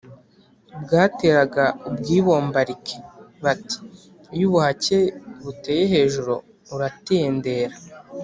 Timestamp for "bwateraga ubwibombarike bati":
0.83-3.77